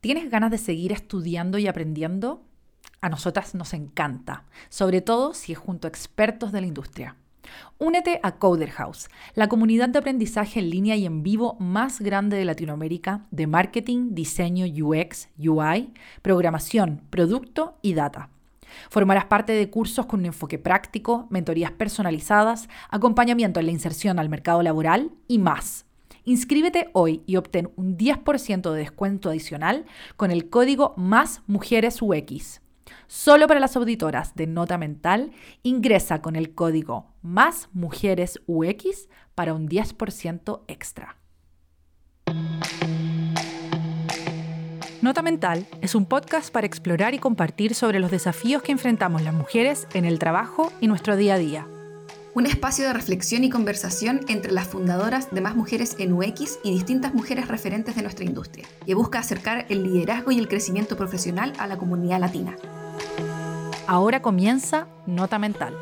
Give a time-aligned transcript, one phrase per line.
[0.00, 2.42] ¿Tienes ganas de seguir estudiando y aprendiendo?
[3.00, 7.16] A nosotras nos encanta, sobre todo si es junto a expertos de la industria.
[7.78, 12.36] Únete a Coder House, la comunidad de aprendizaje en línea y en vivo más grande
[12.36, 15.92] de Latinoamérica de marketing, diseño UX, UI,
[16.22, 18.30] programación, producto y data.
[18.90, 24.28] Formarás parte de cursos con un enfoque práctico, mentorías personalizadas, acompañamiento en la inserción al
[24.28, 25.85] mercado laboral y más.
[26.26, 29.86] Inscríbete hoy y obtén un 10% de descuento adicional
[30.16, 32.00] con el código Más Mujeres.
[33.06, 35.30] Solo para las auditoras de Nota Mental,
[35.62, 38.40] ingresa con el código Más Mujeres
[39.36, 41.16] para un 10% extra.
[45.00, 49.32] Nota Mental es un podcast para explorar y compartir sobre los desafíos que enfrentamos las
[49.32, 51.75] mujeres en el trabajo y nuestro día a día.
[52.36, 56.70] Un espacio de reflexión y conversación entre las fundadoras de Más Mujeres en UX y
[56.70, 61.54] distintas mujeres referentes de nuestra industria, que busca acercar el liderazgo y el crecimiento profesional
[61.58, 62.54] a la comunidad latina.
[63.86, 65.74] Ahora comienza Nota Mental.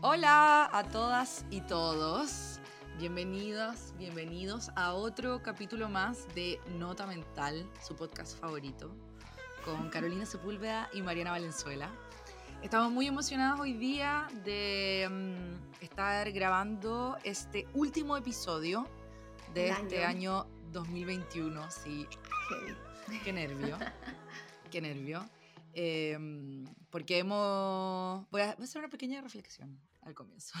[0.00, 2.60] Hola a todas y todos.
[2.98, 8.90] Bienvenidas, bienvenidos a otro capítulo más de Nota Mental, su podcast favorito,
[9.64, 11.90] con Carolina Sepúlveda y Mariana Valenzuela.
[12.62, 18.86] Estamos muy emocionados hoy día de mm, estar grabando este último episodio
[19.54, 21.70] de este año 2021.
[21.70, 22.06] Sí,
[23.24, 23.78] qué nervio,
[24.70, 25.24] qué nervio.
[25.72, 28.28] Em, porque hemos...
[28.30, 30.58] Voy a hacer una pequeña reflexión al comienzo.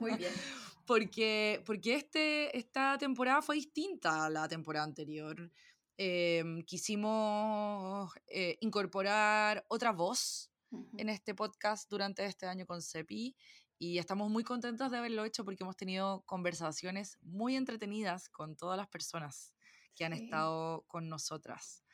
[0.00, 0.32] Muy bien.
[0.86, 5.50] porque, porque este, esta temporada fue distinta a la temporada anterior.
[5.96, 10.50] Em, quisimos eh, incorporar otra voz
[10.96, 13.36] en este podcast durante este año con CEPI
[13.78, 18.78] y estamos muy contentos de haberlo hecho porque hemos tenido conversaciones muy entretenidas con todas
[18.78, 19.52] las personas
[19.94, 21.84] que han estado con nosotras.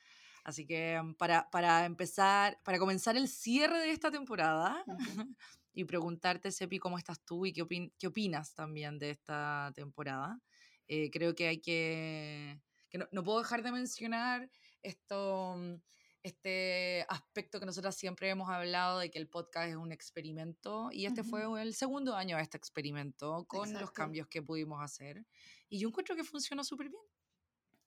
[0.44, 4.84] Así que mm, para, para, empezar, para comenzar el cierre de esta temporada,
[5.74, 7.64] y preguntarte, Sepi, cómo estás tú y qué,
[7.98, 10.40] qué opinas también de esta temporada.
[10.88, 12.60] Eh, creo que hay que...
[12.88, 14.50] que no, puedo dejar de mencionar
[14.82, 15.74] esto, mm,
[16.22, 21.06] este aspecto que nosotras siempre hemos hablado de que el podcast es un experimento y
[21.06, 25.24] este fue el segundo año de este experimento con los cambios que pudimos hacer
[25.68, 27.02] y yo encuentro que funcionó súper bien.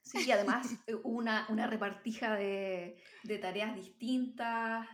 [0.03, 4.88] Sí, y además eh, una, una repartija de, de tareas distintas.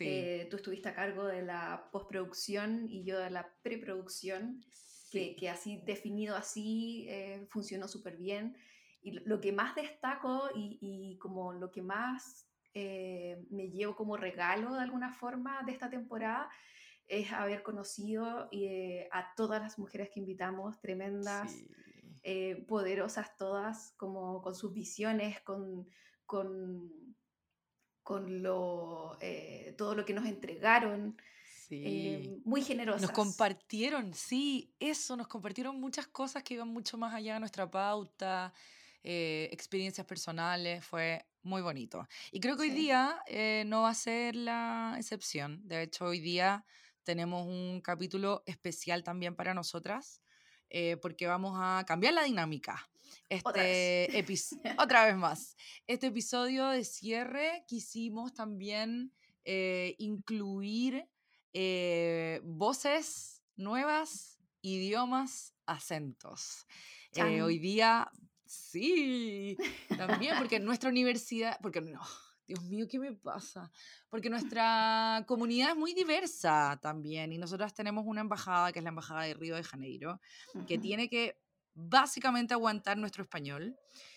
[0.00, 4.64] Eh, tú estuviste a cargo de la postproducción y yo de la preproducción,
[5.10, 8.56] que, que, así definido así eh, funcionó súper bien.
[9.04, 14.74] Y lo que más destaco y, y como lo que más me llevo como regalo
[14.74, 16.50] de alguna forma de esta temporada
[17.06, 18.50] es haber conocido
[19.12, 21.54] a todas las mujeres que invitamos, tremendas.
[22.26, 25.86] Eh, poderosas todas, como con sus visiones, con,
[26.24, 26.90] con,
[28.02, 31.18] con lo, eh, todo lo que nos entregaron.
[31.68, 33.02] Eh, muy generosas.
[33.02, 37.70] Nos compartieron, sí, eso, nos compartieron muchas cosas que iban mucho más allá de nuestra
[37.70, 38.54] pauta,
[39.04, 42.08] experiencias personales, fue muy bonito.
[42.32, 43.22] Y creo que hoy día
[43.66, 45.60] no va a ser la excepción.
[45.68, 46.64] De hecho, hoy día
[47.02, 50.22] tenemos un capítulo especial también para nosotras.
[50.76, 52.90] Eh, porque vamos a cambiar la dinámica.
[53.28, 54.08] Este
[54.78, 55.16] otra vez.
[55.16, 55.56] más.
[55.86, 59.12] Este episodio de cierre quisimos también
[59.44, 61.08] eh, incluir
[61.52, 66.66] eh, voces nuevas, idiomas, acentos.
[67.16, 68.10] hoy día,
[68.46, 69.56] sí,
[69.96, 72.00] también porque en nuestra universidad, porque no,
[72.46, 73.70] Dios mío, ¿qué me pasa?
[74.10, 78.90] Porque nuestra comunidad es muy diversa también y nosotras tenemos una embajada, que es la
[78.90, 80.20] Embajada de Río de Janeiro,
[80.66, 81.38] que tiene que
[81.74, 83.76] básicamente aguantar nuestro español.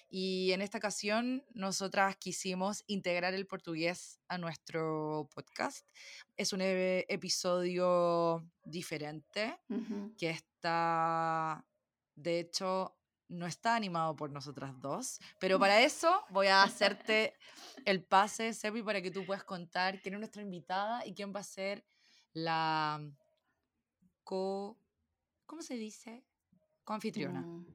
[0.10, 5.86] Y en esta ocasión nosotras quisimos integrar el portugués a nuestro podcast.
[6.38, 9.60] Es un e, episodio diferente
[10.18, 11.66] que está,
[12.16, 12.97] de hecho,
[13.30, 17.34] no está animado por nosotras dos, pero para eso voy a hacerte
[17.86, 21.42] el pase, Sepi, para que tú puedas contar quién es nuestra invitada y quién va
[21.42, 21.86] a ser
[22.34, 23.02] la
[24.24, 24.80] co...
[25.46, 26.26] ¿Cómo se dice?
[26.84, 27.42] Confitriona.
[27.42, 27.66] Mm,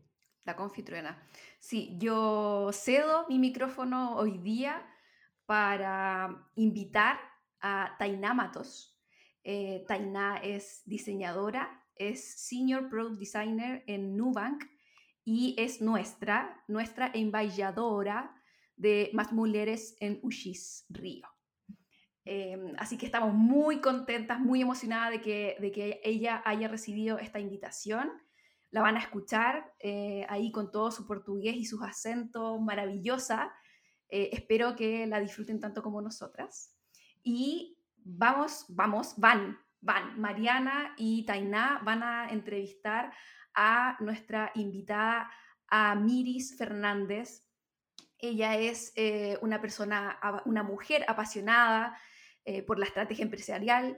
[0.45, 1.23] la confitriona.
[1.59, 4.87] Sí, yo cedo mi micrófono hoy día
[5.47, 7.19] para invitar
[7.61, 8.99] a Tainá Matos.
[9.45, 14.65] Eh, Tainá es diseñadora, es Senior Product Designer en Nubank
[15.25, 18.35] y es nuestra, nuestra embajadora
[18.77, 21.29] de Más Mujeres en Ushis Río.
[22.25, 27.19] Em, así que estamos muy contentas, muy emocionadas de que, de que ella haya recibido
[27.19, 28.11] esta invitación
[28.73, 33.53] la van a escuchar eh, ahí con todo su portugués y sus acentos maravillosa.
[34.09, 36.75] Eh, espero que la disfruten tanto como nosotras.
[37.23, 40.19] Y vamos, vamos, van, van.
[40.19, 43.13] Mariana y Tainá van a entrevistar
[43.55, 45.31] a nuestra invitada,
[45.69, 47.45] a Miris Fernández.
[48.19, 51.99] Ella es eh, una persona, una mujer apasionada
[52.67, 53.97] por la estrategia empresarial,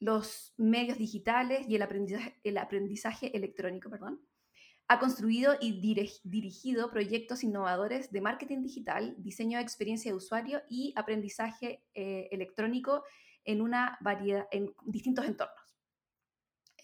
[0.00, 3.88] los medios digitales y el aprendizaje, el aprendizaje electrónico.
[3.88, 4.20] Perdón.
[4.86, 5.80] Ha construido y
[6.24, 13.02] dirigido proyectos innovadores de marketing digital, diseño de experiencia de usuario y aprendizaje eh, electrónico
[13.44, 15.63] en, una variedad, en distintos entornos.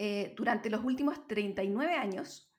[0.03, 2.51] Eh, durante los últimos 39 años,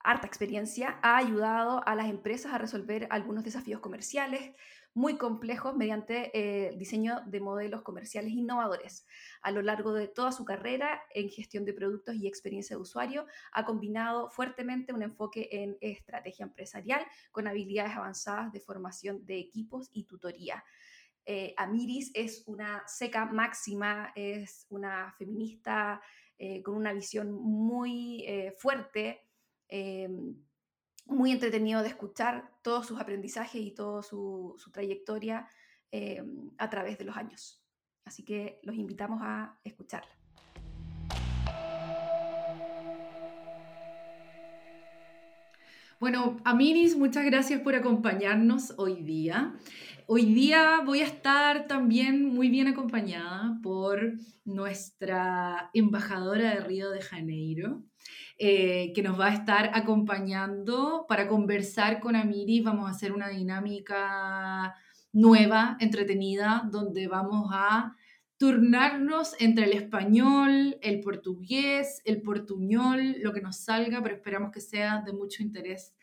[0.00, 4.52] harta experiencia ha ayudado a las empresas a resolver algunos desafíos comerciales,
[4.92, 9.06] muy complejos mediante eh, el diseño de modelos comerciales innovadores.
[9.42, 13.26] A lo largo de toda su carrera en gestión de productos y experiencia de usuario,
[13.52, 19.88] ha combinado fuertemente un enfoque en estrategia empresarial con habilidades avanzadas de formación de equipos
[19.92, 20.64] y tutoría.
[21.26, 26.00] Eh, Amiris es una seca máxima, es una feminista
[26.38, 28.26] eh, con una visión muy
[28.58, 29.22] fuerte
[31.06, 35.48] muy entretenido de escuchar todos sus aprendizajes y toda su, trayectoria
[35.92, 36.22] eh,
[36.58, 37.62] a través de los años.
[38.04, 40.15] Así que los invitamos a escucharla.
[45.98, 49.54] Bueno, Amiris, muchas gracias por acompañarnos hoy día.
[50.06, 54.12] Hoy día voy a estar también muy bien acompañada por
[54.44, 57.82] nuestra embajadora de Río de Janeiro,
[58.38, 62.60] eh, que nos va a estar acompañando para conversar con Amiri.
[62.60, 64.74] Vamos a hacer una dinámica
[65.14, 67.96] nueva, entretenida, donde vamos a
[68.38, 74.60] turnarnos entre el español, el portugués, el portuñol, lo que nos salga, pero esperamos que
[74.60, 75.94] sea de mucho interés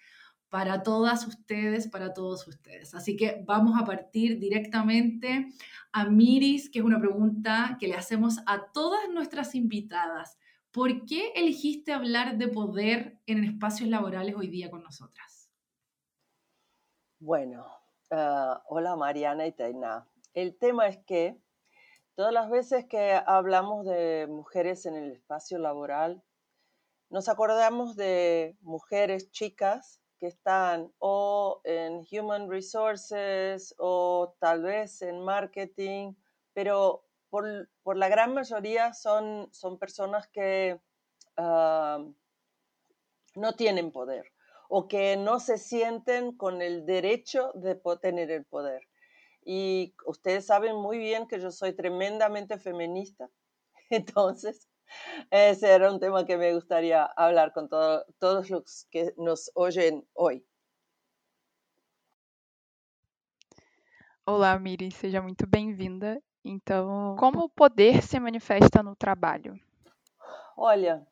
[0.50, 2.94] para todas ustedes, para todos ustedes.
[2.94, 5.50] Así que vamos a partir directamente
[5.91, 10.38] a Miris, que es una pregunta que le hacemos a todas nuestras invitadas.
[10.71, 15.50] ¿Por qué elegiste hablar de poder en espacios laborales hoy día con nosotras?
[17.19, 17.65] Bueno,
[18.12, 20.07] ah, hola Mariana y Taina.
[20.33, 21.38] El tema es que
[22.15, 26.24] todas las veces que hablamos de mujeres en el espacio laboral,
[27.10, 35.21] nos acordamos de mujeres chicas que están o en human resources o tal vez en
[35.21, 36.13] marketing,
[36.54, 37.68] pero por,
[37.98, 40.80] la gran mayoría son, son personas que
[41.38, 42.04] ah,
[43.36, 44.31] no tienen poder
[44.69, 48.88] o que no se sienten con el derecho de tener el poder.
[49.45, 53.30] Y ustedes saben muy bien que yo soy tremendamente feminista,
[53.90, 54.69] entonces
[55.31, 60.45] ese era un tema que me gustaría hablar con todos los que nos oyen hoy.
[64.25, 69.57] Olá, Miri, seja muito bem-vinda Então, como o poder se manifesta no trabalho?
[70.57, 71.07] Olha,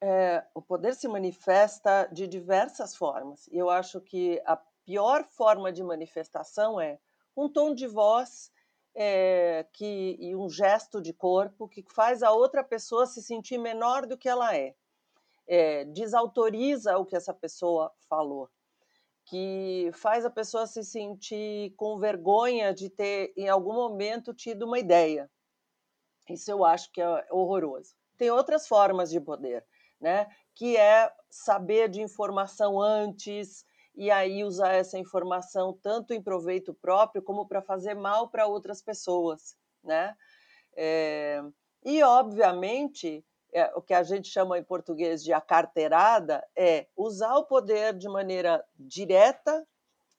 [0.00, 3.48] é, o poder se manifesta de diversas formas.
[3.48, 6.98] E eu acho que a pior forma de manifestação é
[7.42, 8.50] um tom de voz
[8.94, 14.06] é, que, e um gesto de corpo que faz a outra pessoa se sentir menor
[14.06, 14.74] do que ela é.
[15.46, 18.50] é desautoriza o que essa pessoa falou
[19.28, 24.78] que faz a pessoa se sentir com vergonha de ter, em algum momento, tido uma
[24.78, 25.30] ideia.
[26.30, 27.94] Isso eu acho que é horroroso.
[28.16, 29.64] Tem outras formas de poder,
[30.00, 30.26] né?
[30.54, 33.66] que é saber de informação antes
[33.98, 38.80] e aí usar essa informação tanto em proveito próprio como para fazer mal para outras
[38.80, 39.58] pessoas.
[39.82, 40.16] Né?
[40.76, 41.42] É...
[41.84, 47.44] E, obviamente, é, o que a gente chama em português de acarteirada é usar o
[47.44, 49.66] poder de maneira direta,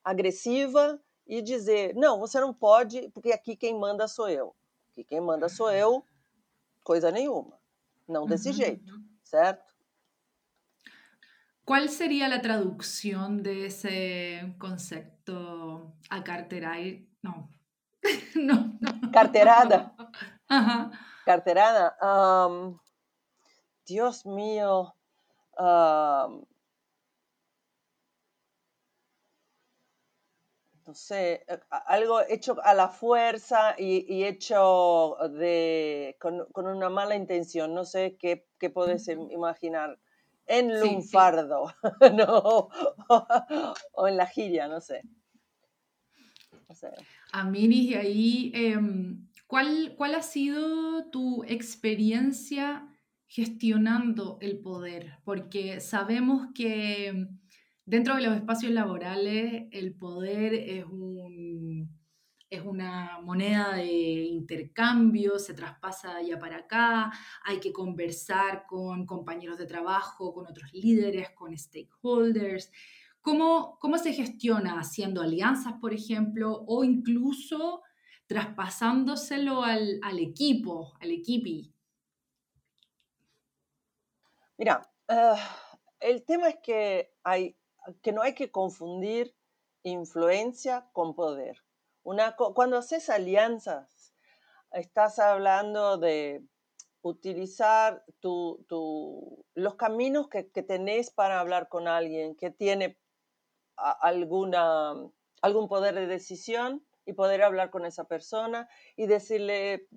[0.04, 4.54] agressiva e dizer: não, você não pode, porque aqui quem manda sou eu.
[4.92, 6.04] Aqui quem manda sou eu,
[6.84, 7.58] coisa nenhuma.
[8.06, 8.56] Não desse uhum.
[8.56, 8.94] jeito,
[9.24, 9.69] certo?
[11.70, 16.80] Qual seria a tradução desse conceito acarteirar?
[17.22, 17.48] Não.
[18.36, 19.12] não, não.
[19.12, 19.92] Carteirada?
[20.50, 20.90] Uhum.
[21.24, 21.96] Carteirada?
[22.02, 22.76] Um,
[23.86, 24.92] Dios mío,
[30.88, 37.76] no sé, eh, algo hecho a la fuerza y, hecho de, con, una mala intención.
[37.76, 40.00] No sé qué, qué podés imaginar.
[40.50, 41.72] En lunfardo,
[42.18, 42.70] no,
[43.94, 45.04] o en la giria, no sé.
[46.68, 46.90] No sé.
[47.54, 52.88] y ahí, em, ¿cuál, ¿cuál ha sido tu experiencia
[53.28, 55.20] gestionando el poder?
[55.24, 57.28] Porque sabemos que
[57.86, 61.49] dentro de los espacios laborales el poder es un
[62.50, 67.12] es una moneda de intercambio, se traspasa de allá para acá,
[67.44, 72.72] hay que conversar con compañeros de trabajo, con otros líderes, con stakeholders.
[73.22, 77.84] ¿Cómo, cómo se gestiona haciendo alianzas, por ejemplo, o incluso
[78.26, 81.72] traspasándoselo al, equipo, al equipi?
[84.58, 85.38] Mira, uh,
[86.00, 87.12] el tema es que
[88.12, 89.36] no hay que confundir
[89.84, 91.62] influencia con poder.
[92.04, 94.14] Una, cuando haces alianzas,
[94.72, 96.44] estás hablando de
[97.02, 102.98] utilizar los caminos que, que, tenés para hablar con alguien que tiene
[103.76, 104.94] alguna,
[105.42, 109.88] algún poder de decisión y poder hablar con esa persona y decirle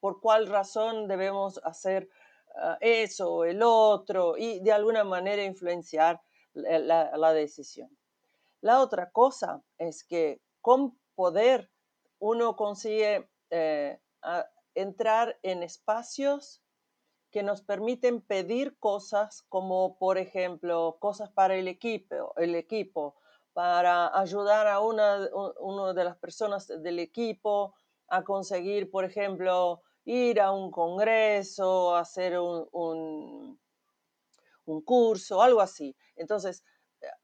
[0.00, 2.08] por cuál razón debemos hacer
[2.56, 6.20] uh, eso o el otro y de alguna manera influenciar
[6.54, 7.96] la, la, la decisión.
[8.60, 11.70] La otra cosa es que con poder
[12.18, 13.98] uno consigue eh,
[14.74, 16.62] entrar en espacios
[17.32, 23.16] que nos permiten pedir cosas como, por ejemplo, cosas para el equipo, el equipo
[23.54, 27.74] para ayudar a una, de las personas del equipo
[28.08, 33.58] a conseguir, por ejemplo, ir a un congreso, hacer un
[34.84, 35.96] curso, algo así.
[36.16, 36.62] Entonces,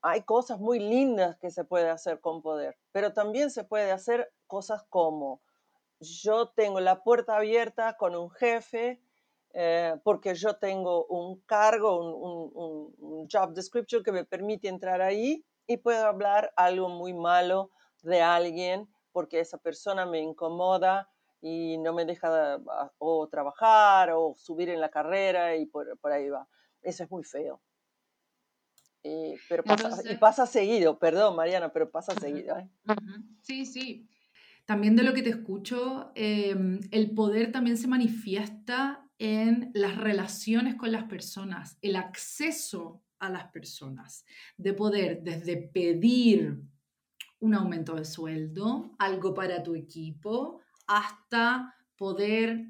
[0.03, 4.33] hay cosas muy lindas que se puede hacer con poder, pero también se puede hacer
[4.47, 5.41] cosas como
[6.01, 9.03] yo tengo la puerta abierta con un jefe
[9.55, 15.01] eh, porque yo tengo un cargo, un, un, un, job description que me permite entrar
[15.01, 17.71] ahí y puedo hablar algo muy malo
[18.03, 21.09] de alguien porque esa persona me incomoda
[21.41, 22.61] y no me deja
[22.99, 26.47] o trabajar o subir en la carrera y por ahí va.
[26.83, 27.61] Eso es muy feo.
[29.03, 32.21] Y, pero pasa, y pasa seguido, perdón Mariana, pero pasa uh -huh.
[32.21, 32.59] seguido.
[32.59, 32.69] ¿eh?
[32.87, 33.25] Uh -huh.
[33.41, 34.09] Sí, sí.
[34.67, 36.55] También de lo que te escucho, eh,
[36.91, 43.47] el poder también se manifiesta en las relaciones con las personas, el acceso a las
[43.51, 44.25] personas,
[44.57, 46.61] de poder desde pedir
[47.41, 52.67] un aumento de sueldo, algo para tu equipo, hasta poder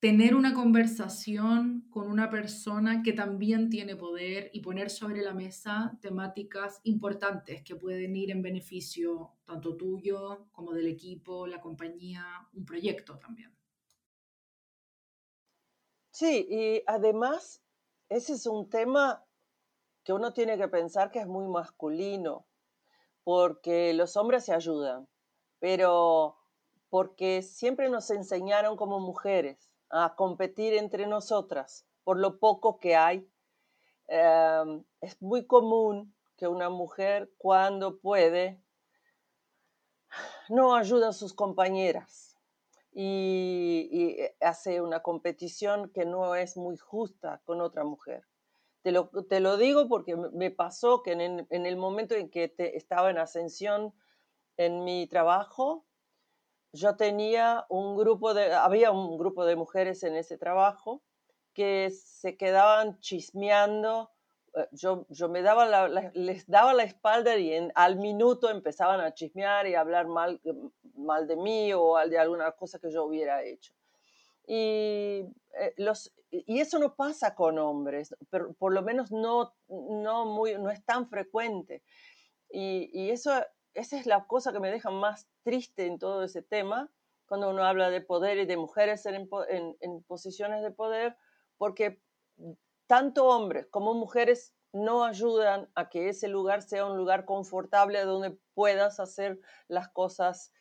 [0.00, 5.98] tener una conversación con una persona que también tiene poder y poner sobre la mesa
[6.02, 12.66] temáticas importantes que pueden ir en beneficio tanto tuyo como del equipo, la compañía, un
[12.66, 13.56] proyecto también.
[16.10, 17.62] Sí, y además
[18.08, 19.24] ese es un tema
[20.04, 22.46] que uno tiene que pensar que es muy masculino,
[23.24, 25.08] porque los hombres se ayudan,
[25.58, 26.36] pero
[26.90, 33.28] porque siempre nos enseñaron como mujeres a competir entre nosotras por lo poco que hay.
[34.08, 38.62] Eh, es muy común que una mujer cuando puede
[40.48, 42.36] no ayuda a sus compañeras
[42.92, 48.24] y, y, hace una competición que no es muy justa con otra mujer.
[48.82, 52.48] Te lo, te lo digo porque me pasó que en, en el momento en que
[52.48, 53.92] te, estaba en ascensión
[54.56, 55.85] en mi trabajo,
[56.76, 61.02] yo tenía un grupo de, había un grupo de mujeres en ese trabajo
[61.54, 64.10] que se quedaban chismeando.
[64.54, 68.50] Eh, yo, yo me daba la, la, les daba la espalda y en, al minuto
[68.50, 70.40] empezaban a chismear y a hablar mal,
[70.94, 73.72] mal de mí o de alguna cosa que yo hubiera hecho.
[74.46, 75.24] Y,
[75.58, 80.54] eh, los, y eso no pasa con hombres, pero por lo menos no, no, muy,
[80.58, 81.82] no es tan frecuente.
[82.50, 83.32] Y, y eso
[83.76, 86.90] esa es la cosa que me deja más triste en todo ese tema,
[87.26, 89.28] cuando uno habla de poder y de mujeres en,
[89.80, 91.16] en, posiciones de poder,
[91.58, 92.00] porque
[92.86, 98.38] tanto hombres como mujeres no ayudan a que ese lugar sea un lugar confortable donde
[98.54, 100.52] puedas hacer las cosas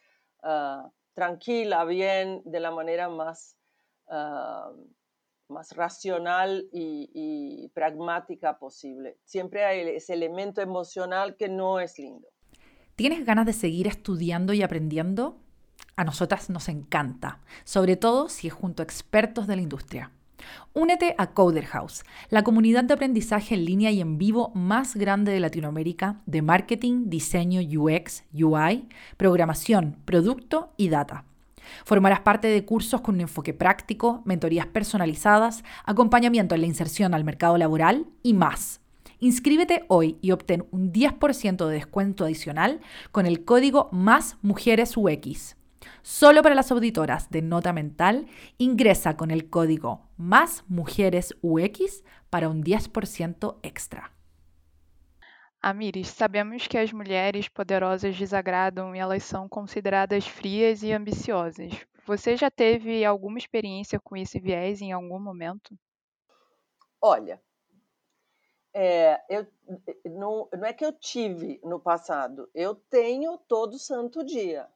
[0.43, 3.57] uh, tranquila, bien, de la manera más,
[4.07, 4.75] uh,
[5.49, 9.19] más racional y, pragmática posible.
[9.25, 12.27] Siempre hay ese elemento emocional que no es lindo.
[12.95, 15.37] ¿Tienes ganas de seguir estudiando y aprendiendo?
[15.97, 20.11] A nosotras nos encanta, sobre todo si es junto a expertos de la industria.
[20.73, 25.33] Únete a Coder House, la comunidad de aprendizaje en línea y en vivo más grande
[25.33, 28.87] de Latinoamérica de marketing, diseño, UX, UI,
[29.17, 31.25] programación, producto y data.
[31.83, 37.25] Formarás parte de cursos con un enfoque práctico, mentorías personalizadas, acompañamiento en la inserción al
[37.25, 38.79] mercado laboral y más.
[39.19, 42.81] Inscríbete hoy y obtén un 10% de descuento adicional
[43.11, 45.55] con el código más mujeres UX.
[46.01, 52.49] Solo para las auditoras de Nota Mental, ingresa con el código más mujeres UX para
[52.49, 54.11] un 10% extra.
[55.61, 61.73] Amiris, sabemos que as mulheres poderosas desagradam e elas são consideradas frias e ambiciosas.
[62.05, 65.75] Você já teve alguma experiência com esse viés em algum momento?
[67.01, 67.41] Olha,
[68.77, 69.47] é, eu,
[70.03, 74.67] não, não é que eu tive no passado, eu tenho todo santo dia.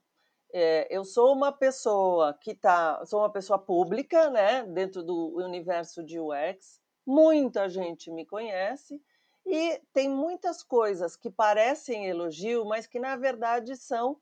[0.53, 6.01] É, eu sou uma pessoa que tá, sou uma pessoa pública, né, dentro do universo
[6.01, 6.81] de UX.
[7.05, 9.03] Muita gente me conhece
[9.45, 14.17] e tem muitas coisas que parecem elogio, mas que na verdade são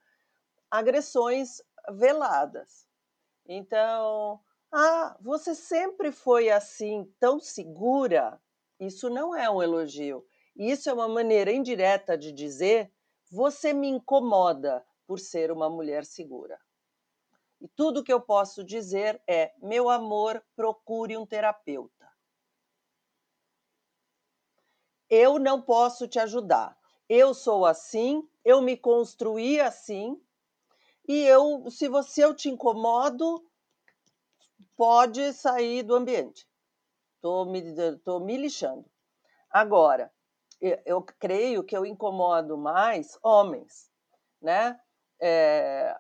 [0.72, 2.88] agressões veladas.
[3.48, 4.40] Então,
[4.72, 8.42] ah, você sempre foi assim, tão segura?
[8.80, 10.26] Isso não é um elogio.
[10.56, 12.92] Isso é uma maneira indireta de dizer:
[13.30, 16.60] você me incomoda, por ser uma mulher segura.
[17.60, 22.08] E tudo que eu posso dizer é: meu amor, procure um terapeuta.
[25.10, 26.78] Eu não posso te ajudar.
[27.10, 30.22] Eu sou assim, eu me construí assim,
[31.08, 33.50] e eu, se você eu te incomodo,
[34.76, 36.47] pode sair do ambiente.
[37.18, 37.62] Estou me,
[38.00, 38.86] tô me lixando.
[39.50, 40.12] Agora,
[40.86, 43.92] eu creio que eu incomodo mais homens,
[44.42, 44.80] né?
[45.20, 45.96] é,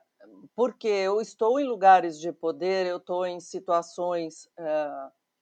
[0.55, 4.89] porque eu estou em lugares de poder, eu estou em situações é,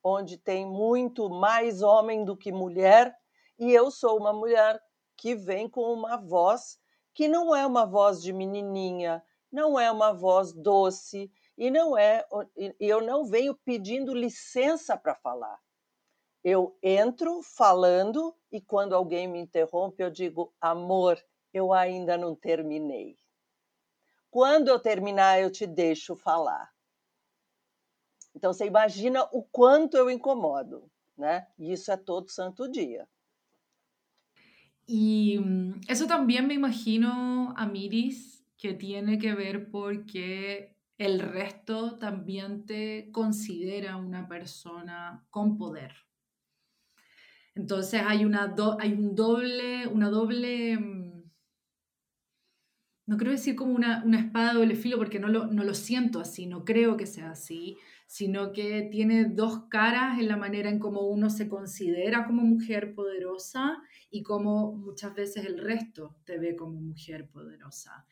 [0.04, 3.16] onde tem muito mais homem do que mulher,
[3.58, 4.82] e eu sou uma mulher
[5.18, 6.78] que vem com uma voz
[7.14, 12.26] que não é uma voz de menininha, não é uma voz doce, e não é,
[12.78, 15.58] eu não venho pedindo licença para falar.
[16.48, 21.18] Eu entro falando e quando alguém me interrompe, eu digo: amor,
[21.52, 23.18] eu ainda não terminei.
[24.30, 26.72] Quando eu terminar, eu te deixo falar.
[28.36, 30.88] Então você imagina o quanto eu incomodo,
[31.18, 31.48] né?
[31.58, 33.10] E isso é todo santo dia.
[34.88, 43.10] Mm, eso también me imagino, Amiris, que tiene que ver porque el resto también te
[43.12, 46.06] considera una persona con poder.
[47.56, 51.06] Entonces hay, una hay un doble, una doble mm,
[53.08, 56.20] no creo decir como una, espada de doble filo porque no lo, no lo siento
[56.20, 60.80] así, no creo que sea así, sino que tiene dos caras en la manera en
[60.80, 66.56] cómo uno se considera como mujer poderosa y cómo muchas veces el resto te ve
[66.56, 68.06] como mujer poderosa.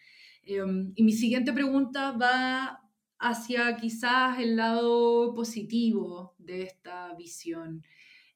[0.44, 2.82] Em, y mi siguiente pregunta va
[3.18, 7.84] hacia quizás el lado positivo de esta visión.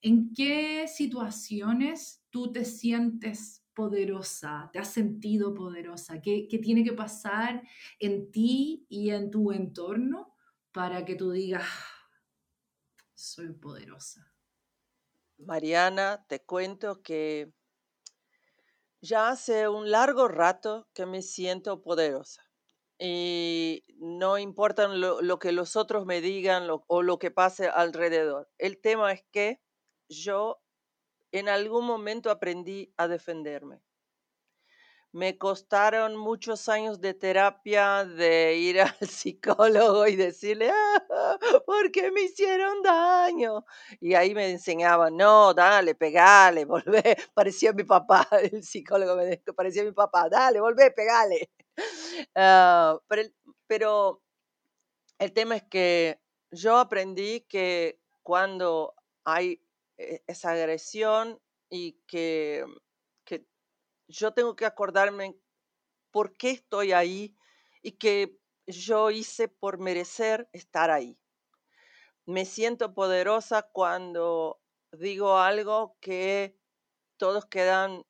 [0.01, 4.69] ¿En qué situaciones tú te sientes poderosa?
[4.71, 6.21] ¿Te has sentido poderosa?
[6.21, 7.63] ¿Qué, ¿Qué, tiene que pasar
[7.99, 10.35] en ti y en tu entorno
[10.71, 11.65] para que tú digas,
[13.15, 14.31] soy poderosa?
[15.37, 17.51] Mariana, te cuento que
[19.01, 22.43] ya hace un largo rato que me siento poderosa.
[22.99, 28.49] Y no importa lo, lo que los otros me digan o lo que pase alrededor.
[28.57, 29.61] El tema es que
[30.09, 30.61] yo
[31.31, 33.81] en algún momento aprendí a defenderme.
[35.13, 42.11] Me costaron muchos años de terapia de ir al psicólogo y decirle, ah, ¿por qué
[42.11, 43.65] me hicieron daño?
[44.01, 47.17] Y ahí me enseñaban, no, dale, pegale, volvé.
[47.33, 51.49] Parecía mi papá, el psicólogo me dijo, parecía mi papá, dale, volvé, pegale.
[52.35, 52.99] Ah,
[53.67, 54.21] pero,
[55.19, 56.19] el tema es que
[56.51, 58.93] yo aprendí que cuando
[59.25, 59.61] hay
[59.97, 62.65] esa agresión y que,
[63.25, 63.45] que
[64.07, 65.37] yo tengo que acordarme
[66.11, 67.35] por qué estoy ahí
[67.81, 71.19] y que yo hice por merecer estar ahí.
[72.25, 76.59] Me siento poderosa cuando digo algo que
[77.17, 78.05] todos quedan,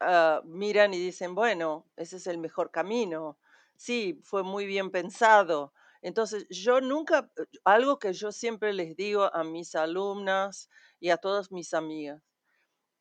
[0.00, 3.38] ah, miran y dicen, bueno, ese es el mejor camino.
[3.76, 5.72] Sí, fue muy bien pensado.
[6.02, 10.68] Entonces, yo nunca, eh, algo que yo siempre les digo a mis alumnas
[11.00, 12.22] y a todas mis amigas,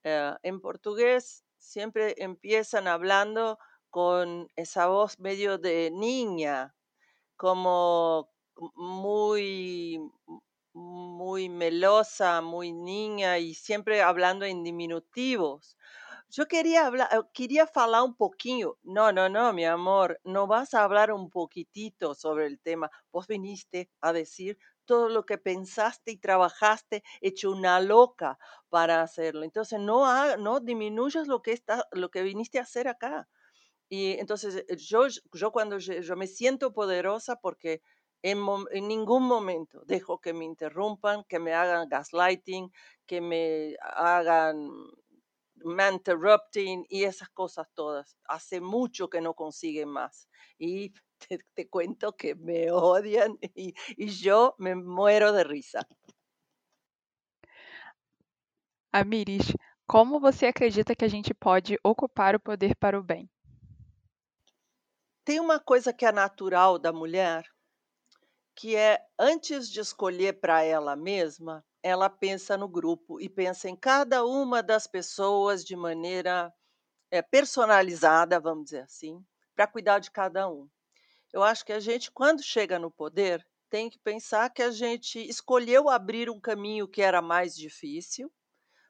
[0.03, 6.75] eh, en portugués siempre empiezan hablando con esa voz medio de niña,
[7.37, 8.31] como
[8.75, 9.99] muy,
[10.73, 15.77] muy melosa, muy niña y siempre hablando en diminutivos.
[16.29, 18.77] Yo quería hablar, eh, quería hablar un poquito.
[18.83, 22.91] No, no, no, mi amor, no vas a hablar un poquitito sobre el tema.
[23.11, 28.37] Vos viniste a decir todo lo que pensaste y trabajaste, hecho una loca
[28.69, 29.43] para hacerlo.
[29.43, 33.27] Entonces, no, no disminuyas lo que, está, lo que viniste a hacer acá.
[33.89, 37.81] Y entonces eh, yo, yo cuando yo, me siento poderosa porque
[38.21, 38.39] en,
[38.87, 42.71] ningún momento dejo que me interrumpan, que me hagan gaslighting,
[43.05, 44.69] que me hagan
[45.63, 48.17] interrupting y esas cosas todas.
[48.25, 50.27] Hace mucho que no consiguen más.
[50.57, 50.93] Y
[51.55, 55.87] te, cuento que me odian y, y yo me muero de risa.
[58.91, 59.53] Amiris,
[59.85, 63.29] como você acredita que a gente pode ocupar o poder para o bem?
[65.23, 67.45] Tem uma coisa que é natural da mulher,
[68.55, 73.75] que é antes de escolher para ela mesma, ela pensa no grupo e pensa em
[73.75, 76.53] cada uma das pessoas de maneira
[77.09, 80.69] é, personalizada, vamos dizer assim, para cuidar de cada um.
[81.33, 85.19] Eu acho que a gente, quando chega no poder, tem que pensar que a gente
[85.19, 88.31] escolheu abrir um caminho que era mais difícil,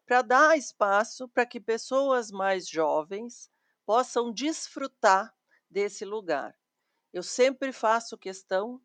[0.05, 3.51] para dar espaço para que pessoas mais jovens
[3.85, 5.35] possam desfrutar
[5.69, 6.57] desse lugar.
[7.11, 8.81] Eu sempre faço questão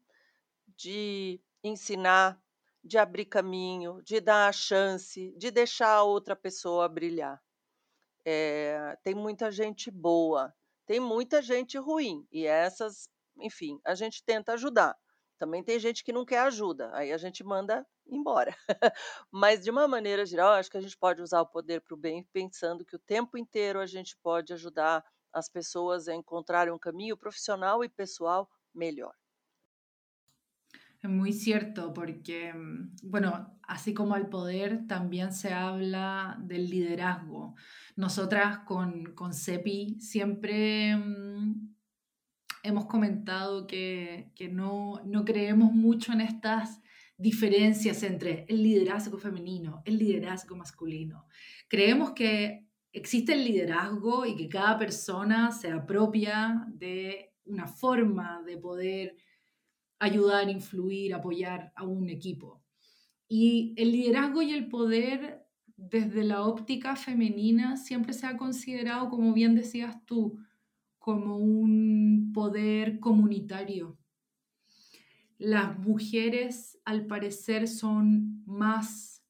[0.76, 2.41] de ensinar,
[2.84, 7.40] de abrir caminho, de dar a chance, de deixar a outra pessoa brilhar.
[8.24, 10.54] É, tem muita gente boa,
[10.86, 14.96] tem muita gente ruim, e essas, enfim, a gente tenta ajudar.
[15.38, 18.54] Também tem gente que não quer ajuda, aí a gente manda embora.
[19.30, 21.96] Mas, de uma maneira geral, acho que a gente pode usar o poder para o
[21.96, 26.78] bem, pensando que o tempo inteiro a gente pode ajudar as pessoas a encontrarem um
[26.78, 29.14] caminho profissional e pessoal melhor.
[31.02, 37.56] Es muy cierto, porque, mm, bueno, así como el poder, también se habla del liderazgo.
[37.96, 41.74] Nosotras con, con CEPI siempre mm,
[42.62, 46.80] hemos comentado que, que no, no, creemos mucho en estas
[47.18, 51.26] diferencias entre el liderazgo femenino, el liderazgo masculino.
[51.68, 58.56] Creemos que existe el liderazgo y que cada persona se apropia de una forma de
[58.56, 59.16] poder
[60.02, 62.60] ayudar, influir, apoyar a un equipo.
[63.28, 69.32] Y el liderazgo y el poder desde la óptica femenina siempre se ha considerado, como
[69.32, 70.40] bien decías tú,
[70.98, 73.96] como un poder comunitario.
[75.38, 79.24] Las mujeres, al parecer, son más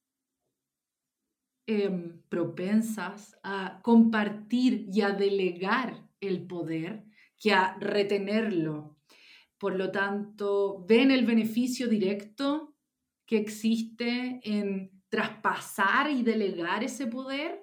[1.67, 7.05] em, propensas a compartir y a delegar el poder
[7.39, 8.92] que a retenerlo
[9.63, 12.75] por lo tanto, ven el beneficio directo
[13.25, 17.63] que existe en traspasar y delegar ese poder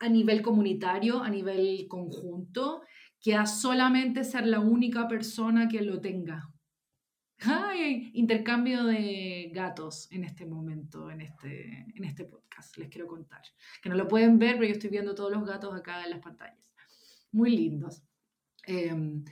[0.00, 2.82] a nivel comunitario, a nivel conjunto,
[3.20, 6.50] que a solamente ser la única persona que lo tenga.
[7.38, 13.42] Hay intercambio de gatos en este momento, en este, en este podcast, les quiero contar.
[13.80, 16.18] Que no lo pueden ver, pero yo estoy viendo todos los gatos acá en las
[16.18, 16.74] pantallas.
[17.30, 18.02] Muy lindos.
[18.64, 19.22] Em,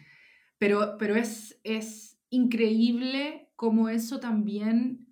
[0.59, 5.09] pero, pero es, es increíble cómo eso también,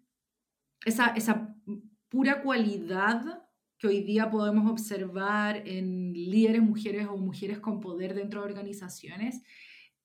[0.84, 1.56] esa, esa
[2.08, 3.42] pura cualidad
[3.78, 9.42] que hoy día podemos observar en líderes mujeres o mujeres con poder dentro de organizaciones,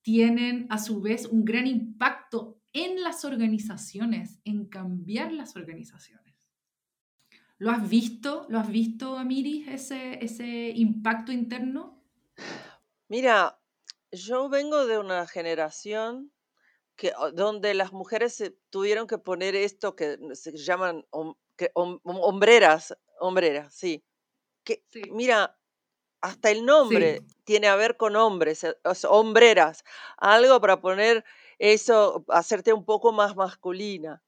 [0.02, 6.34] tienen a su vez un gran impacto en las organizaciones, en cambiar las organizaciones.
[7.58, 8.46] ¿Lo has visto?
[8.48, 12.02] ¿Lo has visto, Amiris, ese, ese impacto interno?
[13.08, 13.57] Mira,
[14.12, 16.32] yo vengo de una generación
[16.96, 21.06] que, donde las mujeres tuvieron que poner esto que se llaman
[21.74, 24.04] hombreras, hombreras, sí.
[24.64, 25.58] Que, Mira,
[26.20, 28.76] hasta el nombre tiene a ver con hombres, eh,
[29.08, 29.84] hombreras,
[30.16, 31.24] algo para poner
[31.58, 34.22] eso, hacerte un poco más masculina.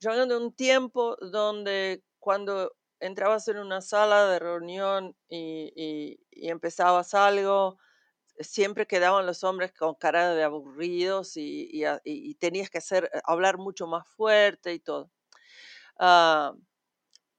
[0.00, 7.14] Yo vengo de un tiempo donde cuando entrabas en una sala de reunión y empezabas
[7.14, 7.78] algo,
[8.40, 11.84] siempre quedaban los hombres con cara de aburridos y,
[12.38, 15.10] tenías que hacer, eh, hablar mucho más fuerte y todo.
[15.98, 16.54] Ah,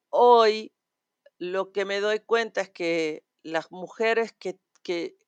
[0.09, 0.73] hoy
[1.37, 4.59] lo que me doy cuenta es que las mujeres que,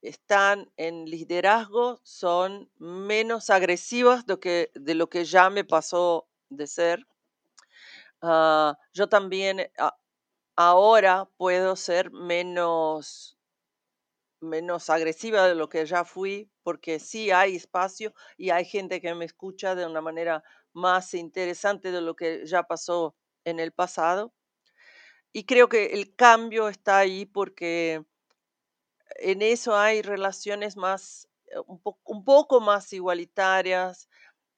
[0.03, 6.67] están en liderazgo son menos agresivas de, que, de lo que ya me pasó de
[6.67, 7.07] ser.
[8.21, 9.97] Ah, yo también ah,
[10.55, 13.36] ahora puedo ser menos
[14.41, 19.13] menos agresiva de lo que ya fui, porque sí hay espacio y hay gente que
[19.15, 24.33] me escucha de una manera más interesante de lo que ya pasó en el pasado.
[25.33, 28.03] Y creo que el cambio está ahí porque
[29.17, 34.09] en eso hay relaciones más, eh, un, un poco más igualitarias,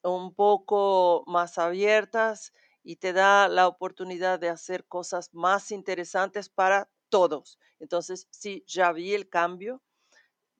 [0.04, 6.89] un poco más abiertas y te da la oportunidad de hacer cosas más interesantes para
[7.10, 7.60] todos.
[7.80, 9.82] Entonces, sí, ya vi el cambio,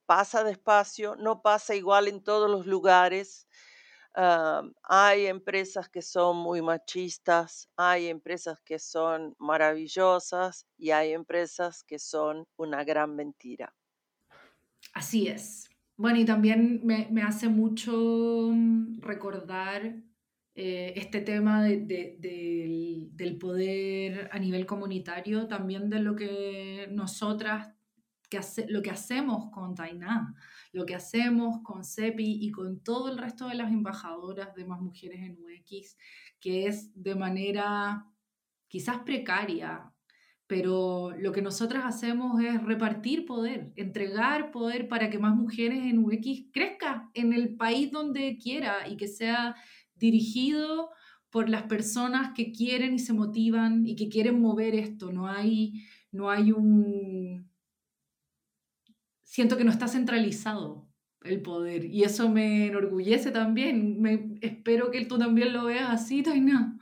[0.06, 3.48] pasa despacio, no pasa igual en todos los lugares.
[4.84, 12.00] hay empresas que son muy machistas, hay empresas que son maravillosas y hay empresas que
[12.00, 13.74] son una gran mentira.
[14.94, 15.70] Así es.
[15.96, 19.96] Bueno, y también me, hace mucho mm, recordar
[20.62, 27.74] eh, este tema del, poder a nivel comunitario, también de lo que nosotras,
[28.30, 30.36] que lo que hacemos con Tainá,
[30.74, 34.82] lo que hacemos con CEPI y con todo el resto de las embajadoras de más
[34.82, 35.96] mujeres en UX,
[36.42, 38.06] que es de manera
[38.68, 39.94] quizás precaria,
[40.46, 46.00] pero lo que nosotras hacemos es repartir poder, entregar poder para que más mujeres en
[46.00, 49.56] UX crezca en el país donde quiera y que sea
[50.00, 50.92] dirigido
[51.30, 55.12] por las personas que quieren y se motivan y que quieren mover esto.
[55.12, 57.50] No hay, no hay un...
[59.24, 60.90] Siento que no está centralizado
[61.22, 64.02] el poder y eso me enorgullece también.
[64.02, 66.78] Me, espero que tú también lo veas así, Taina.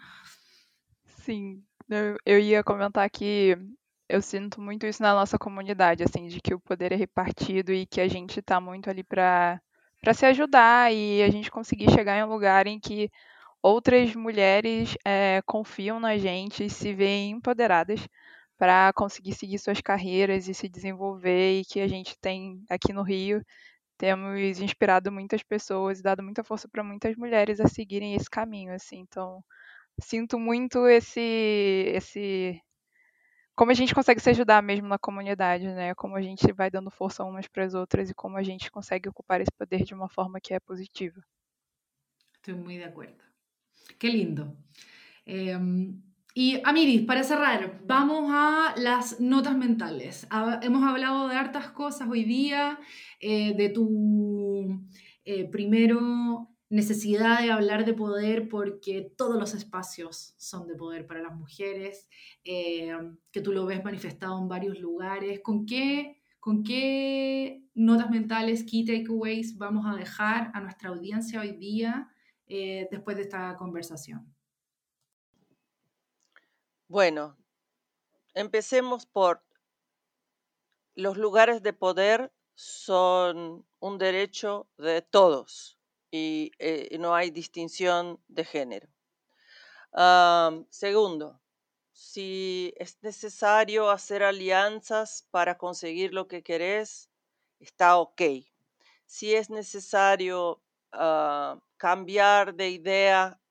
[1.26, 3.58] Sí, Eu, eu ia comentar que
[4.10, 7.86] eu sinto muito isso na nossa comunidade, assim, de que o poder é repartido e
[7.86, 9.62] que a gente está muito ali para
[10.02, 13.10] para se ajudar e a gente conseguir chegar em um lugar em que
[13.62, 18.08] outras mulheres é, confiam na gente e se veem empoderadas
[18.58, 23.04] para conseguir seguir suas carreiras e se desenvolver e que a gente tem aqui no
[23.04, 23.44] Rio
[23.98, 28.74] temos inspirado muitas pessoas e dado muita força para muitas mulheres a seguirem esse caminho
[28.74, 29.44] assim então
[30.02, 32.62] sinto muito esse, esse.
[33.58, 35.96] Como a gente consegue se ajudar mesmo na comunidade, né?
[35.96, 39.10] Como a gente vai dando força umas para as outras e como a gente consegue
[39.10, 41.20] ocupar esse poder de uma forma que é positiva.
[42.36, 43.18] Estou muito de acordo.
[43.98, 44.56] Que lindo.
[45.26, 45.58] Eh,
[46.36, 50.28] y Amiris, para cerrar, vamos a las notas mentales.
[50.62, 52.78] hemos hablado de hartas cosas hoy día,
[53.20, 54.88] eh, de tu
[55.26, 61.22] eh, primero necesidad de hablar de poder porque todos los espacios son de poder para
[61.22, 62.10] las mujeres,
[62.44, 62.92] eh,
[63.32, 65.40] que tú lo ves manifestado en varios lugares.
[65.42, 71.54] ¿Con qué, ¿Con qué notas mentales, key takeaways vamos a dejar a nuestra audiencia hoy
[71.54, 72.12] día
[72.48, 74.34] eh, después de esta conversación?
[76.90, 77.38] Bueno,
[78.34, 79.44] empecemos por
[80.96, 85.77] los lugares de poder son un derecho de todos
[86.12, 88.88] eh, y no hay distinción de género.
[90.70, 91.42] segundo,
[91.92, 97.10] si es necesario hacer alianzas para conseguir lo que querés,
[97.60, 98.22] está ok.
[99.06, 103.42] Si es necesario ah, cambiar de idea,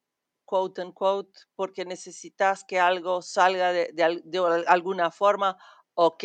[0.44, 5.58] quote unquote, porque necesitas que algo salga de, de alguna forma,
[5.94, 6.24] ok.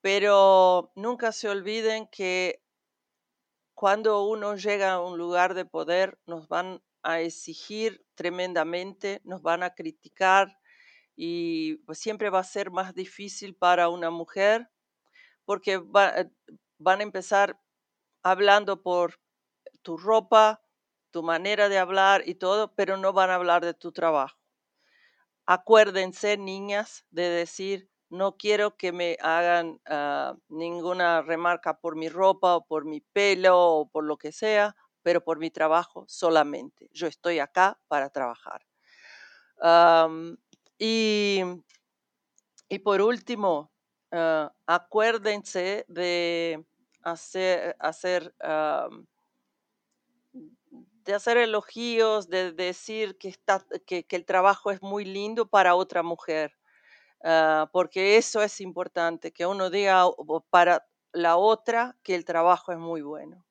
[0.00, 2.62] Pero nunca se olviden que
[3.80, 9.62] cuando uno llega a un lugar de poder, nos van a exigir tremendamente, nos van
[9.62, 10.58] a criticar
[11.16, 14.68] y pues, siempre va a ser más difícil para una mujer
[15.46, 15.82] porque
[16.16, 16.30] eh,
[16.76, 17.58] van a empezar
[18.22, 19.18] hablando por
[19.80, 20.62] tu ropa,
[21.10, 24.38] tu manera de hablar y todo, pero no van a hablar de tu trabajo.
[25.46, 32.56] Acuérdense, niñas, de decir, no quiero que me hagan ah, ninguna remarca por mi ropa
[32.56, 36.90] o por mi pelo o por lo que sea, pero por mi trabajo solamente.
[36.92, 38.62] Yo estoy acá para trabajar.
[40.78, 41.42] y,
[42.84, 43.70] por último,
[44.12, 46.64] ah, acuérdense de
[47.02, 48.34] hacer, hacer
[51.04, 56.02] de hacer elogios, de decir que, está, que el trabajo es muy lindo para otra
[56.02, 56.59] mujer
[57.22, 60.04] Ah, porque eso es importante, que uno diga
[60.50, 63.44] para la otra que el trabajo es muy bueno.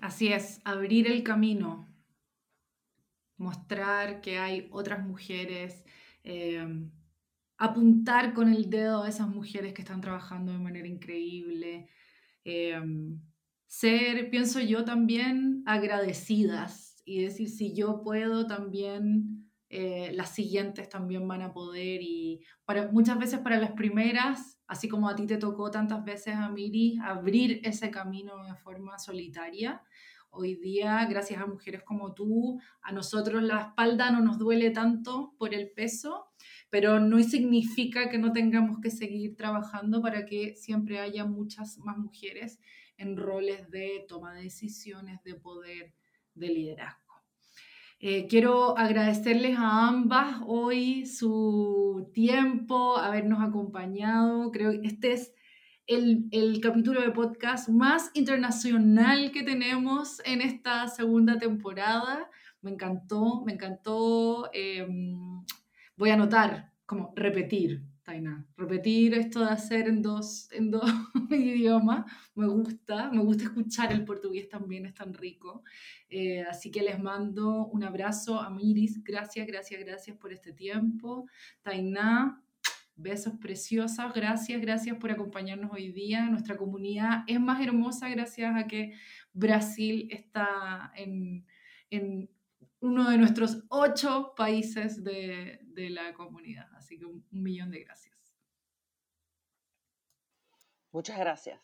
[0.00, 1.88] Así es, abrir el camino,
[3.36, 5.84] mostrar que hay otras mujeres,
[6.22, 6.90] em,
[7.58, 11.88] apuntar con el dedo a esas mujeres que están trabajando de manera increíble,
[12.44, 13.20] em,
[13.66, 21.28] ser, pienso yo también, agradecidas y decir si yo puedo también eh, las siguientes también
[21.28, 25.36] van a poder y para, muchas veces para las primeras, así como a ti te
[25.36, 29.82] tocó tantas veces a Miri, abrir ese camino de forma solitaria.
[30.30, 35.34] Hoy día, gracias a mujeres como tú, a nosotros la espalda no nos duele tanto
[35.38, 36.28] por el peso,
[36.70, 41.98] pero no significa que no tengamos que seguir trabajando para que siempre haya muchas más
[41.98, 42.58] mujeres
[42.96, 45.94] en roles de toma de decisiones, de poder,
[46.34, 47.07] de liderazgo.
[48.00, 54.52] Eh, quiero agradecerles a ambas hoy su tiempo, habernos acompañado.
[54.52, 55.34] Creo que este es
[55.88, 62.30] el, el, capítulo de podcast más internacional que tenemos en esta segunda temporada.
[62.62, 64.48] Me encantó, me encantó.
[64.52, 65.44] Em,
[65.96, 68.42] voy a anotar, como repetir, Taina.
[68.56, 70.82] Repetir esto de hacer en dos, en dos
[71.30, 72.10] idiomas.
[72.34, 75.62] Me gusta, me gusta escuchar el portugués también, es tan rico.
[76.08, 79.04] Eh, así que les mando un abrazo a Miris.
[79.04, 81.28] Gracias, gracias, gracias por este tiempo.
[81.60, 82.42] Tainá,
[82.96, 84.14] besos preciosos.
[84.14, 86.30] Gracias, gracias por acompañarnos hoy día.
[86.30, 88.94] Nuestra comunidad es más hermosa gracias a que
[89.34, 91.44] Brasil está en,
[91.90, 92.30] en
[92.80, 96.77] uno de nuestros ocho países de, de la comunidad.
[96.88, 98.16] Así que un, un millón de gracias.
[100.90, 101.60] Muchas gracias.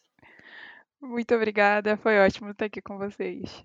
[1.01, 3.65] Muito obrigada, foi ótimo estar aqui com vocês.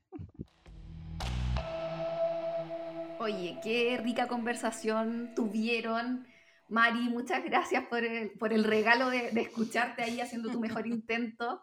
[3.19, 6.25] Oye, qué rica conversación tuvieron.
[6.69, 10.87] Mari, muchas gracias por el, por el regalo de, de, escucharte ahí haciendo tu mejor
[10.87, 11.61] intento.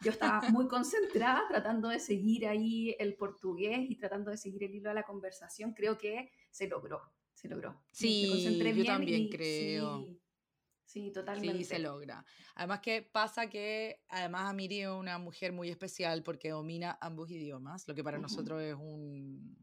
[0.00, 4.74] Yo estaba muy concentrada tratando de seguir ahí el portugués y tratando de seguir el
[4.74, 5.72] hilo de la conversación.
[5.72, 7.00] Creo que se logró,
[7.36, 7.84] se logró.
[7.92, 9.98] Sí, yo también creo.
[10.04, 10.20] Sí,
[10.86, 11.58] sí, totalmente.
[11.58, 12.24] Sí, se logra.
[12.54, 17.86] Además que pasa que, además Amiri es una mujer muy especial porque domina ambos idiomas,
[17.86, 18.22] lo que para uh -huh.
[18.22, 19.54] nosotros es un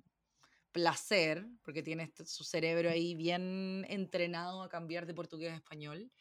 [0.72, 6.12] placer, porque tiene su cerebro ahí bien entrenado a cambiar de portugués a español.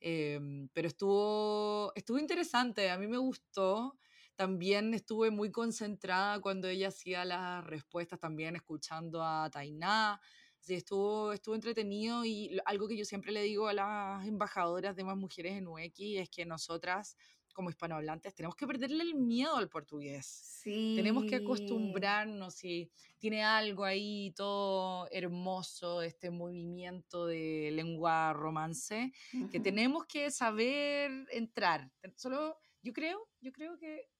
[0.00, 3.98] Eh, pero estuvo, estuvo interesante, a mí me gustó.
[4.36, 10.20] También estuve muy concentrada cuando ella hacía las respuestas, también escuchando a Tainá.
[10.68, 15.16] Estuvo, estuvo entretenido y algo que yo siempre le digo a las embajadoras de más
[15.16, 17.16] mujeres en UX es que nosotras
[17.54, 20.26] como hispanohablantes tenemos que perderle el miedo al portugués.
[20.26, 20.94] Sí.
[20.96, 29.36] Tenemos que acostumbrarnos y tiene algo ahí todo hermoso, este movimiento de lengua romance, uh
[29.36, 29.50] -huh.
[29.50, 31.90] que tenemos que saber entrar.
[32.16, 34.10] Solo, yo creo, yo creo que,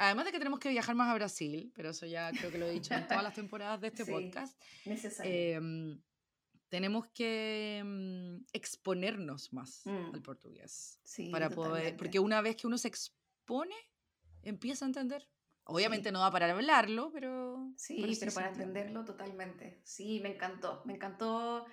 [0.00, 2.66] además de que tenemos que viajar más a Brasil, pero eso ya creo que lo
[2.66, 4.60] he dicho en todas las temporadas de este sí, podcast.
[4.86, 5.32] Necesario.
[5.32, 5.98] Eh,
[6.68, 10.14] tenemos que mm, exponernos más mm.
[10.14, 11.00] al portugués.
[11.04, 11.80] Sí, para totalmente.
[11.80, 13.74] poder, porque una vez que uno se expone,
[14.42, 15.28] empieza a entender.
[15.64, 16.12] Obviamente sí.
[16.12, 17.72] no va para hablarlo, pero...
[17.76, 19.80] Sí, pero, sí pero para entenderlo totalmente.
[19.84, 20.82] Sí, me encantó.
[20.86, 21.66] Me encantó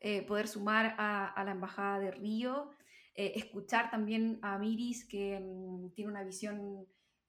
[0.00, 2.70] eh, poder sumar a, a, la Embajada de Río,
[3.14, 6.86] eh, escuchar también a Miris, que um, tiene una visión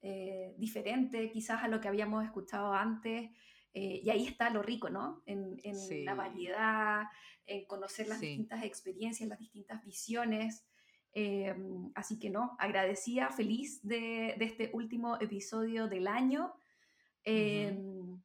[0.07, 3.31] eh, diferente quizás a lo que habíamos escuchado antes.
[3.73, 5.23] Eh, y ahí está lo rico, ¿no?
[5.25, 6.03] En, en sí.
[6.03, 7.05] la variedad,
[7.45, 8.27] en conocer las sí.
[8.27, 10.65] distintas experiencias, las distintas visiones.
[11.13, 11.55] Eh,
[11.95, 16.53] así que no, agradecida, feliz de, de, este último episodio del año.
[17.25, 18.21] Uh -huh.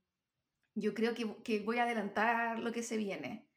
[0.74, 3.48] Yo creo que, que, voy a adelantar lo que se viene.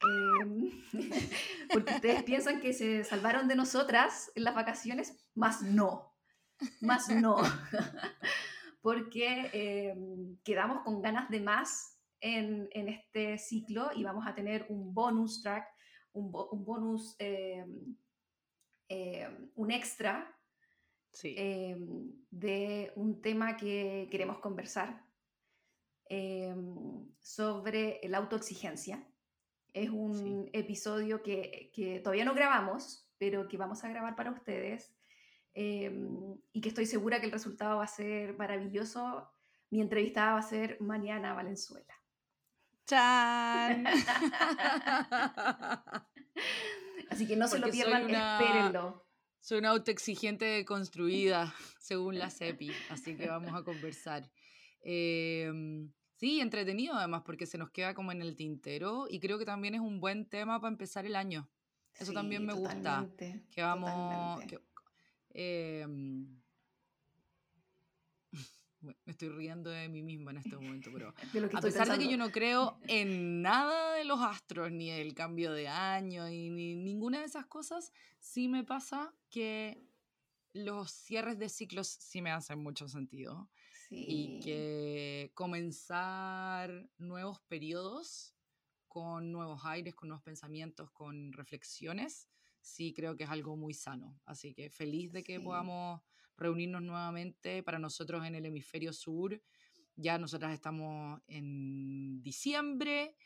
[0.00, 0.70] Eh,
[1.72, 6.07] porque ustedes piensan que se salvaron de nosotras en las vacaciones, más no,
[6.80, 7.36] más no.
[8.80, 9.94] porque eh,
[10.44, 15.42] quedamos con ganas de más en, en, este ciclo y vamos a tener un bonus
[15.42, 15.68] track,
[16.12, 17.64] un, bo un bonus, eh,
[18.88, 20.34] eh, un extra
[21.12, 21.34] sí.
[22.30, 25.04] de un tema que queremos conversar
[27.20, 29.06] sobre la autoexigencia.
[29.74, 30.50] Es un sí.
[30.54, 34.97] episodio que, que todavía no grabamos, pero que vamos a grabar para ustedes
[35.60, 35.90] eh,
[36.52, 39.28] y que estoy segura que el resultado va a ser maravilloso.
[39.70, 41.94] Mi entrevistada va a ser Mariana Valenzuela.
[42.86, 43.84] ¡Chan!
[47.10, 49.04] Así que no se lo pierdan, una, espérenlo.
[49.40, 54.30] Soy una autoexigente construida, según la CEPI, así que vamos a conversar.
[54.82, 55.50] Eh,
[56.16, 59.74] sí, entretenido además, porque se nos queda como en el tintero y creo que también
[59.74, 61.50] es un buen tema para empezar el año.
[61.94, 63.08] Eso sí, también me gusta.
[63.50, 64.60] Que vamos, que,
[65.40, 65.86] eh,
[68.80, 71.92] me estoy riendo de mí misma en este momento, pero a pesar pensando.
[71.92, 76.26] de que yo no creo en nada de los astros, ni el cambio de año,
[76.26, 79.84] ni, ni ninguna de esas cosas, sí me pasa que
[80.52, 83.48] los cierres de ciclos sí me hacen mucho sentido.
[83.88, 84.04] Sí.
[84.06, 88.34] Y que comenzar nuevos periodos
[88.86, 92.28] con nuevos aires, con nuevos pensamientos, con reflexiones,
[92.60, 94.18] sí creo que es algo muy sano.
[94.24, 95.42] Así que feliz de que sí.
[95.42, 96.00] podamos
[96.36, 99.40] reunirnos nuevamente para nosotros en el hemisferio sur.
[99.96, 103.16] Ya nosotras estamos en diciembre.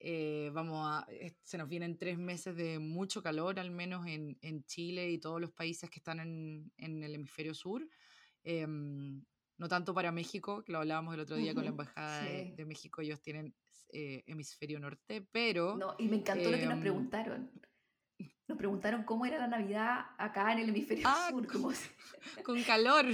[0.00, 1.06] Eh, vamos a,
[1.42, 5.40] se nos vienen tres meses de mucho calor, al menos en, en Chile y todos
[5.40, 7.88] los países que están en, en el hemisferio sur.
[8.44, 11.70] Eh, no tanto para México, que lo hablábamos el otro día uh -huh, con la
[11.76, 12.28] Embajada sí.
[12.28, 13.54] de, de, México, ellos tienen
[13.88, 15.76] eh, hemisferio norte, pero...
[15.76, 17.50] No, y me encantó lo que nos preguntaron
[18.48, 21.46] nos preguntaron cómo era la Navidad acá en el hemisferio ah, sur.
[21.46, 21.70] Como,
[22.44, 23.04] con calor.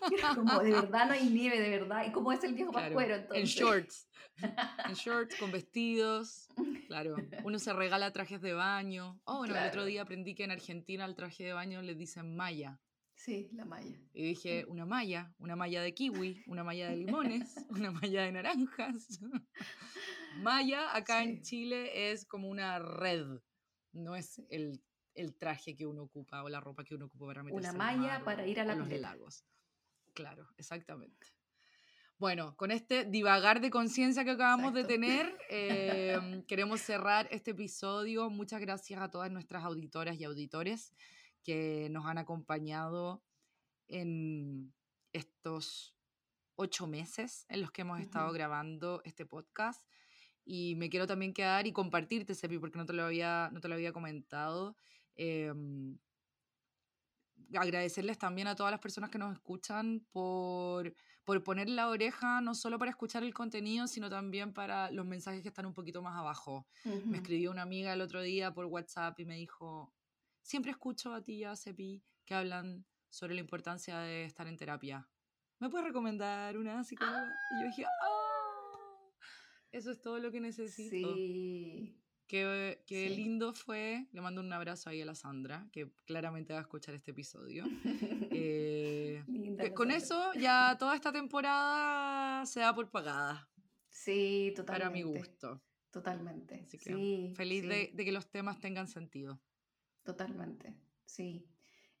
[0.34, 2.06] como de verdad no hay nieve, de verdad.
[2.06, 3.38] ¿Y cómo es el viejo pascuero entonces?
[3.38, 4.08] En shorts.
[4.40, 6.48] En shorts, con vestidos.
[6.86, 7.16] Claro.
[7.44, 9.20] Uno se regala trajes de baño.
[9.24, 12.34] Oh, bueno, el otro día aprendí que en Argentina al traje de baño le dicen
[12.34, 12.80] malla.
[13.14, 14.00] Sí, la malla.
[14.14, 18.32] Y dije, una malla, una malla de kiwi, una malla de limones, una malla de
[18.32, 19.20] naranjas.
[20.38, 23.40] malla acá en Chile es como una red
[23.98, 24.80] no es el,
[25.38, 28.46] traje que uno ocupa o la ropa que uno ocupa para meterse Una malla para
[28.46, 29.44] ir a la los lagos.
[30.14, 31.26] Claro, exactamente.
[32.18, 38.28] Bueno, con este divagar de conciencia que acabamos de tener, em, queremos cerrar este episodio.
[38.28, 40.92] Muchas gracias a todas nuestras auditoras y auditores
[41.44, 43.22] que nos han acompañado
[43.86, 44.74] en
[45.12, 45.96] estos
[46.56, 49.80] ocho meses en los que hemos estado grabando este podcast.
[50.50, 53.68] Y me quiero también quedar y compartirte, Sepi, porque no te lo había, no te
[53.68, 54.76] lo había comentado.
[55.14, 55.98] Em,
[57.52, 60.94] agradecerles también a todas las personas que nos escuchan por,
[61.24, 65.42] por poner la oreja, no solo para escuchar el contenido, sino también para los mensajes
[65.42, 66.66] que están un poquito más abajo.
[67.04, 69.92] Me escribió una amiga el otro día por WhatsApp y me dijo,
[70.40, 74.56] siempre escucho a ti y a Sepi que hablan sobre la importancia de estar en
[74.56, 75.06] terapia.
[75.58, 77.34] ¿Me puedes recomendar una psicóloga?
[77.50, 77.97] Y yo dije, ¡ah!
[79.72, 81.14] Eso es todo lo que necesito.
[81.14, 81.98] Sí.
[82.26, 84.06] Qué, qué lindo fue.
[84.12, 87.64] Le mando un abrazo ahí a la Sandra, que claramente va a escuchar este episodio.
[88.40, 89.24] Eh,
[89.74, 93.48] con eso ya toda esta temporada se da por pagada.
[93.88, 94.84] Sí, totalmente.
[94.84, 95.60] Para mi gusto.
[95.90, 96.62] Totalmente.
[96.66, 99.40] Así que sí, feliz De, de, que los temas tengan sentido.
[100.04, 101.48] Totalmente, sí.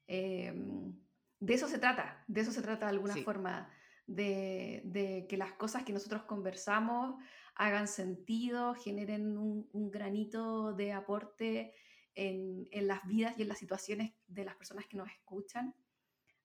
[0.06, 0.94] Em,
[1.40, 3.70] de eso se trata, de eso se trata de alguna forma,
[4.06, 7.16] de, de, que las cosas que nosotros conversamos
[7.58, 11.74] hagan sentido, generen un, granito de aporte
[12.14, 15.74] en, las vidas y en las situaciones de las personas que nos escuchan.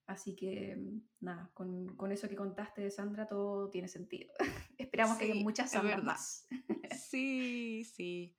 [0.06, 0.76] Así que
[1.20, 4.32] nada, con, eso que contaste de Sandra, todo tiene sentido.
[4.76, 6.48] Esperamos que haya muchas Sandras más.
[7.08, 8.34] sí, sí.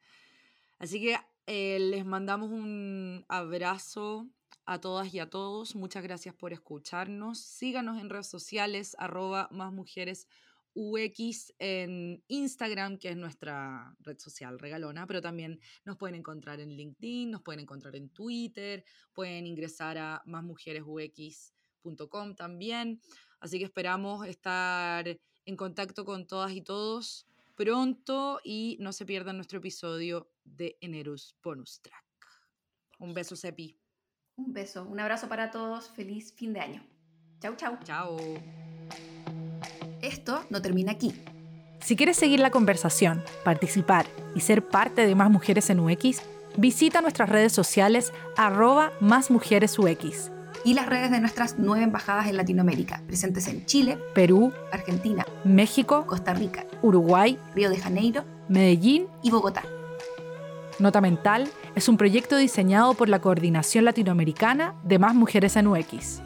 [0.78, 1.18] Así que
[1.48, 4.30] eh, les mandamos un abrazo
[4.66, 5.76] a todas y a todos.
[5.76, 7.40] Muchas gracias por escucharnos.
[7.40, 10.28] Síganos en redes sociales, arroba más mujeres
[10.76, 16.70] UX en Instagram, que es nuestra red social regalona, pero también nos pueden encontrar en
[16.70, 23.02] LinkedIn, nos pueden encontrar en Twitter, pueden ingresar a másmujeresux.com también.
[23.40, 25.08] Así que esperamos estar
[25.46, 31.36] en contacto con todas y todos pronto y no se pierdan nuestro episodio de Enerus
[31.42, 32.04] Bonus Track.
[33.00, 33.80] Un beso, Sepi.
[34.36, 36.86] Un beso, un abrazo para todos, feliz fin de año.
[37.40, 37.78] Chau, chau.
[37.84, 38.18] Chao.
[40.26, 41.14] Esto no termina aquí.
[41.82, 46.24] Si quieres seguir la conversación, participar y ser parte de Más Mujeres en UX,
[46.58, 50.32] visita nuestras redes sociales arroba Más Mujeres UX.
[50.64, 56.08] Y las redes de nuestras nueve embajadas en Latinoamérica, presentes en Chile, Perú, Argentina, México,
[56.08, 59.62] Costa Rica, Uruguay, Río de Janeiro, Medellín y Bogotá.
[60.80, 66.25] Nota Mental es un proyecto diseñado por la Coordinación Latinoamericana de Más Mujeres en UX.